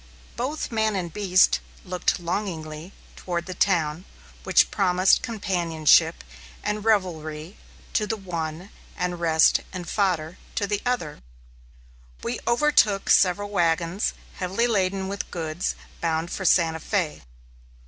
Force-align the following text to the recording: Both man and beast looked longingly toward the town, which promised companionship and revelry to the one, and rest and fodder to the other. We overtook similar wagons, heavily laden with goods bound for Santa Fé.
Both 0.35 0.71
man 0.71 0.95
and 0.95 1.13
beast 1.13 1.59
looked 1.85 2.19
longingly 2.19 2.91
toward 3.15 3.45
the 3.45 3.53
town, 3.53 4.05
which 4.43 4.71
promised 4.71 5.21
companionship 5.21 6.23
and 6.63 6.83
revelry 6.83 7.55
to 7.93 8.07
the 8.07 8.17
one, 8.17 8.71
and 8.97 9.19
rest 9.19 9.59
and 9.71 9.87
fodder 9.87 10.39
to 10.55 10.65
the 10.65 10.81
other. 10.87 11.21
We 12.23 12.39
overtook 12.47 13.11
similar 13.11 13.45
wagons, 13.45 14.15
heavily 14.37 14.65
laden 14.65 15.07
with 15.07 15.29
goods 15.29 15.75
bound 16.01 16.31
for 16.31 16.45
Santa 16.45 16.79
Fé. 16.79 17.21